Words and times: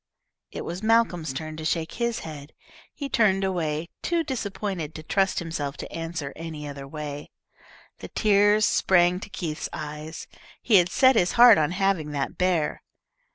It 0.49 0.65
was 0.65 0.81
Malcolm's 0.81 1.31
turn 1.31 1.57
to 1.57 1.63
shake 1.63 1.91
his 1.91 2.21
head. 2.21 2.53
He 2.91 3.07
turned 3.07 3.43
away, 3.43 3.89
too 4.01 4.23
disappointed 4.23 4.95
to 4.95 5.03
trust 5.03 5.37
himself 5.37 5.77
to 5.77 5.91
answer 5.91 6.33
any 6.35 6.67
other 6.67 6.87
way. 6.87 7.29
The 7.99 8.07
tears 8.07 8.65
sprang 8.65 9.19
to 9.19 9.29
Keith's 9.29 9.69
eyes. 9.71 10.25
He 10.59 10.77
had 10.77 10.89
set 10.89 11.15
his 11.15 11.33
heart 11.33 11.59
on 11.59 11.69
having 11.69 12.09
that 12.13 12.35
bear. 12.35 12.81